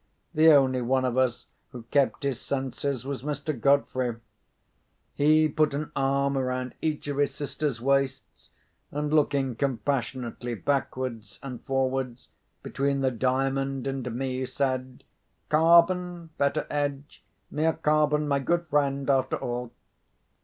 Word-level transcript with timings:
The 0.33 0.51
only 0.51 0.81
one 0.81 1.05
of 1.05 1.15
us 1.15 1.45
who 1.69 1.83
kept 1.91 2.23
his 2.23 2.41
senses 2.41 3.05
was 3.05 3.21
Mr. 3.21 3.53
Godfrey. 3.53 4.15
He 5.13 5.47
put 5.47 5.75
an 5.75 5.91
arm 5.95 6.35
round 6.39 6.73
each 6.81 7.07
of 7.07 7.17
his 7.17 7.35
sister's 7.35 7.79
waists, 7.79 8.49
and, 8.89 9.13
looking 9.13 9.55
compassionately 9.55 10.55
backwards 10.55 11.37
and 11.43 11.63
forwards 11.65 12.29
between 12.63 13.01
the 13.01 13.11
Diamond 13.11 13.85
and 13.85 14.11
me, 14.15 14.43
said, 14.47 15.03
"Carbon 15.49 16.31
Betteredge! 16.39 17.23
mere 17.51 17.73
carbon, 17.73 18.27
my 18.27 18.39
good 18.39 18.65
friend, 18.69 19.07
after 19.07 19.35
all!" 19.35 19.71